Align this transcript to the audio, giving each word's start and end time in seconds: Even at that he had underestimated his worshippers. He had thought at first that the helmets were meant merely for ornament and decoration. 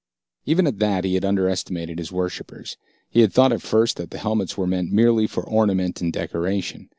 Even 0.47 0.65
at 0.65 0.79
that 0.79 1.03
he 1.03 1.13
had 1.13 1.23
underestimated 1.23 1.99
his 1.99 2.11
worshippers. 2.11 2.75
He 3.11 3.21
had 3.21 3.31
thought 3.31 3.53
at 3.53 3.61
first 3.61 3.97
that 3.97 4.09
the 4.09 4.17
helmets 4.17 4.57
were 4.57 4.65
meant 4.65 4.91
merely 4.91 5.27
for 5.27 5.43
ornament 5.43 6.01
and 6.01 6.11
decoration. 6.11 6.89